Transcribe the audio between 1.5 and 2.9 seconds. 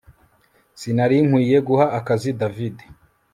guha akazi David